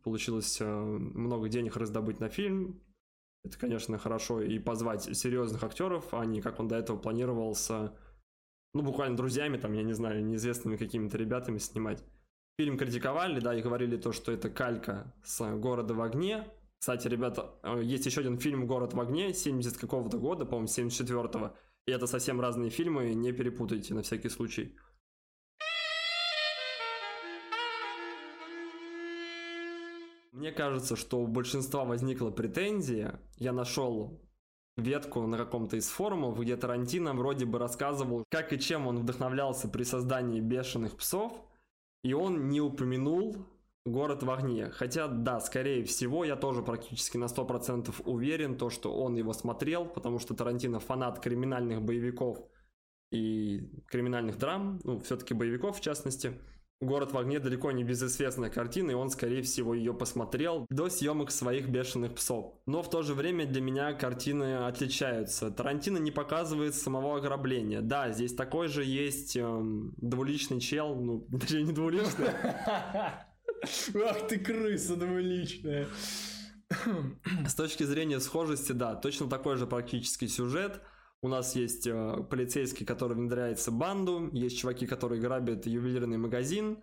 [0.03, 2.83] получилось э, много денег раздобыть на фильм.
[3.45, 4.41] Это, конечно, хорошо.
[4.43, 7.95] И позвать серьезных актеров, а не как он до этого планировал с,
[8.75, 12.03] ну, буквально друзьями, там, я не знаю, неизвестными какими-то ребятами снимать.
[12.59, 16.49] Фильм критиковали, да, и говорили то, что это калька с «Города в огне».
[16.81, 21.55] Кстати, ребята, э, есть еще один фильм «Город в огне» 70 какого-то года, по-моему, 74-го.
[21.87, 24.77] И это совсем разные фильмы, не перепутайте на всякий случай.
[30.37, 33.19] Мне кажется, что у большинства возникла претензия.
[33.39, 34.21] Я нашел
[34.77, 39.67] ветку на каком-то из форумов, где Тарантино вроде бы рассказывал, как и чем он вдохновлялся
[39.67, 41.33] при создании «Бешеных псов»,
[42.05, 43.47] и он не упомянул
[43.87, 44.69] «Город в огне».
[44.69, 49.87] Хотя, да, скорее всего, я тоже практически на 100% уверен, то, что он его смотрел,
[49.87, 52.47] потому что Тарантино фанат криминальных боевиков
[53.11, 56.39] и криминальных драм, ну, все-таки боевиков в частности–
[56.83, 61.31] Город в огне далеко не безызвестная картина, и он, скорее всего, ее посмотрел до съемок
[61.31, 62.53] своих бешеных псов.
[62.67, 65.51] Но в то же время для меня картины отличаются.
[65.51, 67.81] Тарантино не показывает самого ограбления.
[67.81, 72.29] Да, здесь такой же есть эм, двуличный чел, ну, точнее, не двуличный.
[74.05, 75.89] Ах ты крыса двуличная.
[77.47, 80.83] С точки зрения схожести, да, точно такой же практически сюжет–
[81.27, 86.83] у нас есть э, полицейский, который внедряется в банду, есть чуваки, которые грабят ювелирный магазин,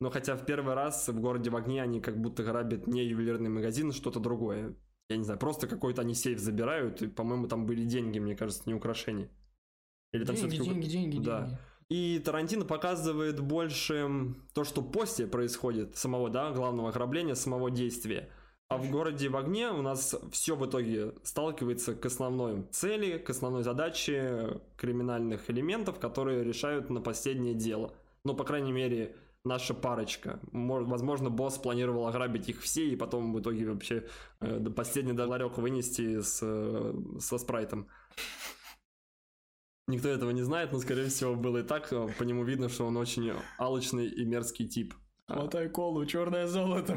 [0.00, 3.48] но хотя в первый раз в городе в огне они как будто грабят не ювелирный
[3.48, 4.76] магазин, что-то другое.
[5.08, 8.64] Я не знаю, просто какой-то они сейф забирают, и, по-моему, там были деньги, мне кажется,
[8.66, 9.30] не украшения.
[10.12, 11.42] Или там деньги, деньги, деньги, да.
[11.42, 11.58] деньги.
[11.88, 18.28] И Тарантино показывает больше то, что после происходит самого, да, главного ограбления, самого действия.
[18.68, 23.30] А в городе в огне у нас все в итоге сталкивается к основной цели, к
[23.30, 27.94] основной задаче криминальных элементов, которые решают на последнее дело.
[28.24, 29.14] Ну, по крайней мере,
[29.44, 30.40] наша парочка.
[30.50, 34.08] Возможно, босс планировал ограбить их все и потом в итоге вообще
[34.40, 37.86] э, последний долларек вынести с, э, со спрайтом.
[39.86, 41.88] Никто этого не знает, но, скорее всего, было и так.
[42.18, 44.94] По нему видно, что он очень алчный и мерзкий тип.
[45.28, 46.96] Мотай колу, черное золото.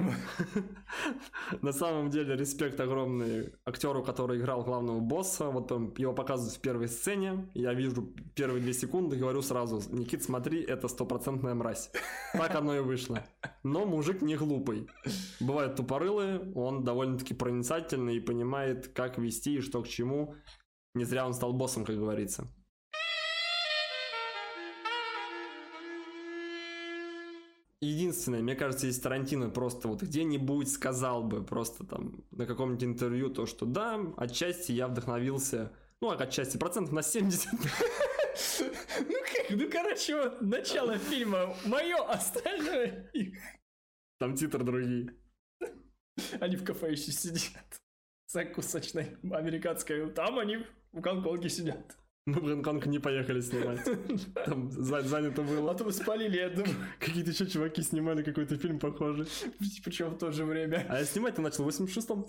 [1.61, 5.45] На самом деле, респект огромный актеру, который играл главного босса.
[5.49, 7.49] Вот он его показывают в первой сцене.
[7.55, 11.91] Я вижу первые две секунды, говорю сразу, Никит, смотри, это стопроцентная мразь.
[12.33, 13.23] Так оно и вышло.
[13.63, 14.87] Но мужик не глупый.
[15.39, 20.35] Бывают тупорылые, он довольно-таки проницательный и понимает, как вести и что к чему.
[20.93, 22.47] Не зря он стал боссом, как говорится.
[27.81, 33.29] Единственное, мне кажется, если Тарантино просто вот где-нибудь сказал бы просто там на каком-нибудь интервью
[33.29, 35.71] то, что да, отчасти я вдохновился,
[36.01, 37.49] ну, а отчасти процентов на 70.
[38.99, 43.37] Ну как, ну короче, вот начало фильма мое, остальное их.
[44.17, 45.13] Там титры другие.
[46.39, 47.81] Они в кафе еще сидят.
[48.27, 50.09] Закусочной американской.
[50.11, 50.57] Там они
[50.91, 51.97] в Гонконге сидят.
[52.29, 53.79] Мы в Гонконг не поехали снимать.
[54.45, 55.71] Там занято было.
[55.71, 56.75] А то мы спалили, я думаю.
[56.99, 59.25] Какие-то еще чуваки снимали какой-то фильм похожий.
[59.83, 60.85] Причем в то же время.
[60.89, 62.25] А я снимать-то начал в 86-м.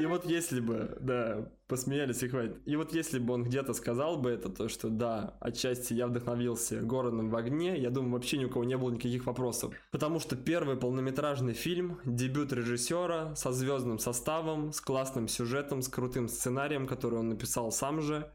[0.00, 2.60] И вот если бы, да, посмеялись и хватит.
[2.64, 6.80] И вот если бы он где-то сказал бы это, то что да, отчасти я вдохновился
[6.80, 9.74] городом в огне, я думаю, вообще ни у кого не было никаких вопросов.
[9.90, 16.28] Потому что первый полнометражный фильм, дебют режиссера со звездным составом, с классным сюжетом, с крутым
[16.28, 18.30] сценарием, который он написал сам же.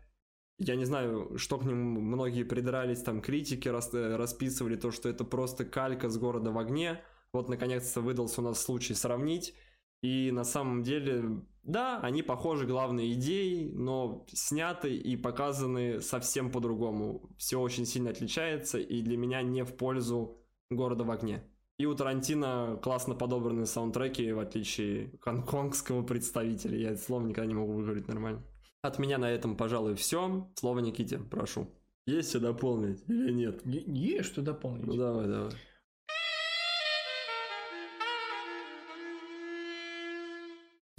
[0.57, 5.09] Я не знаю, что к нему многие придрались, там критики рас, э, расписывали то, что
[5.09, 7.01] это просто калька с города в огне.
[7.33, 9.55] Вот наконец-то выдался у нас случай сравнить.
[10.01, 17.29] И на самом деле, да, они похожи главной идеей, но сняты и показаны совсем по-другому.
[17.37, 20.37] Все очень сильно отличается, и для меня не в пользу
[20.69, 21.43] города в огне.
[21.77, 26.77] И у Тарантино классно подобраны саундтреки, в отличие гонконгского представителя.
[26.77, 28.43] Я это слово никогда не могу выговорить нормально.
[28.83, 30.47] От меня на этом, пожалуй, все.
[30.55, 31.67] Слово Никите, прошу.
[32.05, 33.61] Есть что дополнить или нет?
[33.65, 34.85] Есть что дополнить.
[34.85, 35.51] Ну давай, давай.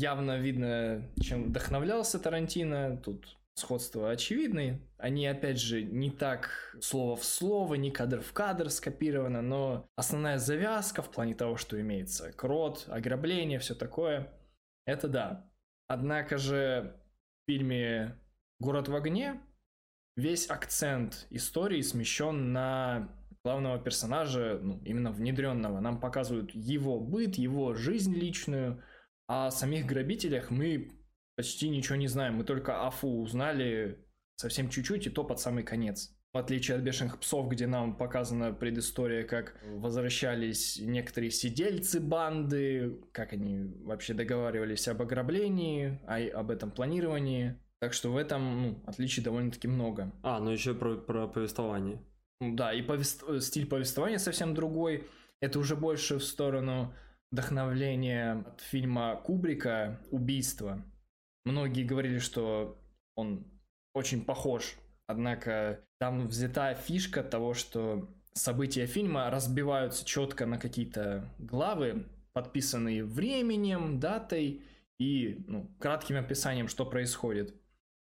[0.02, 2.96] Явно видно, чем вдохновлялся Тарантино.
[2.96, 4.80] Тут сходство очевидное.
[4.98, 10.38] Они, опять же, не так слово в слово, не кадр в кадр скопировано, но основная
[10.38, 14.32] завязка в плане того, что имеется крот, ограбление, все такое,
[14.86, 15.50] это да.
[15.86, 16.96] Однако же
[17.42, 18.18] в фильме
[18.58, 19.40] «Город в огне»
[20.16, 23.08] весь акцент истории смещен на
[23.44, 25.80] главного персонажа, ну, именно внедренного.
[25.80, 28.82] Нам показывают его быт, его жизнь личную,
[29.26, 30.92] о самих грабителях мы
[31.36, 32.34] почти ничего не знаем.
[32.34, 33.98] Мы только Афу узнали
[34.36, 36.14] совсем чуть-чуть, и то под самый конец.
[36.32, 43.34] В отличие от «Бешеных псов», где нам показана предыстория, как возвращались некоторые сидельцы банды, как
[43.34, 47.60] они вообще договаривались об ограблении, а об этом планировании.
[47.80, 50.10] Так что в этом ну, отличий довольно-таки много.
[50.22, 52.00] А, ну еще про, про повествование.
[52.40, 53.24] Да, и повест...
[53.42, 55.06] стиль повествования совсем другой.
[55.40, 56.94] Это уже больше в сторону
[57.32, 60.84] вдохновление от фильма Кубрика «Убийство».
[61.44, 62.78] Многие говорили, что
[63.16, 63.44] он
[63.94, 64.76] очень похож,
[65.06, 73.98] однако там взята фишка того, что события фильма разбиваются четко на какие-то главы, подписанные временем,
[73.98, 74.62] датой
[74.98, 77.54] и ну, кратким описанием, что происходит.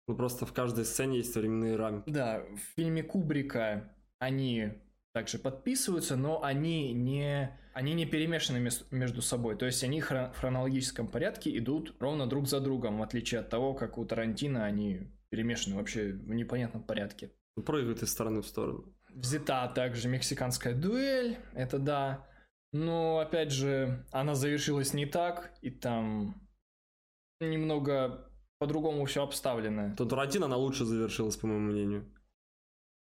[0.06, 2.10] Ну просто в каждой сцене есть временные рамки.
[2.10, 4.72] Да, в фильме Кубрика они
[5.12, 9.56] также подписываются, но они не, они не перемешаны между собой.
[9.56, 13.74] То есть они в хронологическом порядке идут ровно друг за другом, в отличие от того,
[13.74, 17.32] как у Тарантино они перемешаны вообще в непонятном порядке.
[17.64, 18.84] Прыгают из стороны в сторону.
[19.10, 22.26] Взята также мексиканская дуэль, это да.
[22.72, 26.40] Но, опять же, она завершилась не так, и там
[27.40, 29.96] немного по-другому все обставлено.
[29.96, 32.04] То Тарантино она лучше завершилась, по моему мнению.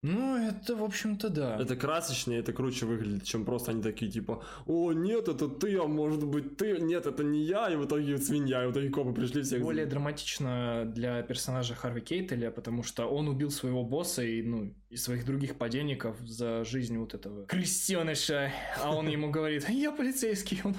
[0.04, 1.58] Ну, это, в общем-то, да.
[1.58, 5.88] Это красочнее, это круче выглядит, чем просто они такие, типа, о, нет, это ты, а
[5.88, 9.14] может быть ты, нет, это не я, и в итоге свинья, и в итоге копы
[9.14, 9.62] пришли всех...
[9.62, 14.97] Более драматично для персонажа Харви Кейтеля, потому что он убил своего босса и, ну, и
[14.97, 18.51] своих других подельников за жизнь вот этого крестеныша,
[18.82, 20.76] а он ему говорит, я полицейский, он...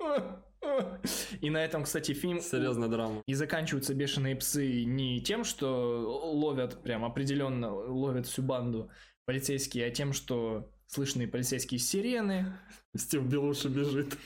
[1.40, 2.40] И на этом, кстати, фильм...
[2.40, 3.22] Серьезная драма.
[3.26, 8.90] И заканчиваются «Бешеные псы» не тем, что ловят, прям определенно ловят всю банду
[9.26, 12.58] полицейские, а тем, что слышны полицейские сирены.
[12.96, 14.16] Стив Белуши бежит.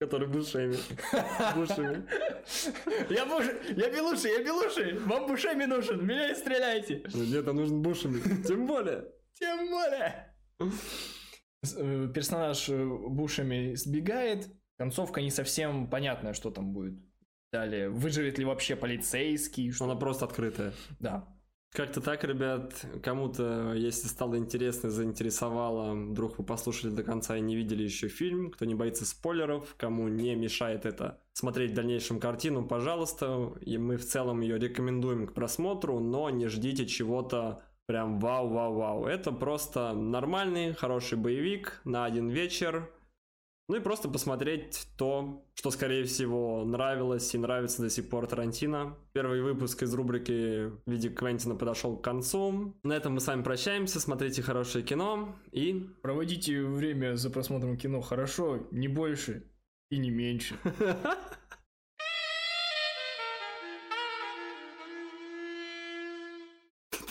[0.00, 0.76] Который бушами.
[1.54, 2.06] Бушами.
[3.10, 3.44] Я буш...
[3.76, 4.98] Я Белуши, я Белуши!
[5.00, 7.04] Вам бушами нужен, меня не стреляйте!
[7.12, 8.20] Нет, а нужен бушами.
[8.44, 9.04] Тем более.
[9.34, 10.34] Тем более!
[11.76, 14.48] Э, персонаж э, бушами сбегает,
[14.80, 16.94] концовка не совсем понятная, что там будет.
[17.52, 19.72] Далее, выживет ли вообще полицейский?
[19.72, 19.84] Что...
[19.84, 20.72] Она просто открытая.
[20.98, 21.28] Да.
[21.74, 27.56] Как-то так, ребят, кому-то, если стало интересно, заинтересовало, вдруг вы послушали до конца и не
[27.56, 32.66] видели еще фильм, кто не боится спойлеров, кому не мешает это смотреть в дальнейшем картину,
[32.66, 39.04] пожалуйста, и мы в целом ее рекомендуем к просмотру, но не ждите чего-то прям вау-вау-вау.
[39.04, 42.90] Это просто нормальный, хороший боевик на один вечер,
[43.70, 48.98] ну и просто посмотреть то, что, скорее всего, нравилось и нравится до сих пор Тарантино.
[49.12, 52.76] Первый выпуск из рубрики в виде Квентина подошел к концу.
[52.82, 54.00] На этом мы с вами прощаемся.
[54.00, 55.88] Смотрите хорошее кино и...
[56.02, 59.44] Проводите время за просмотром кино хорошо, не больше
[59.88, 60.56] и не меньше.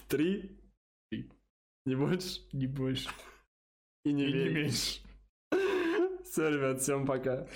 [0.10, 0.60] Три?
[1.86, 2.42] Не больше?
[2.52, 3.08] Не больше.
[4.04, 5.00] И не, меньше.
[6.30, 7.48] Все, ребят, всем пока.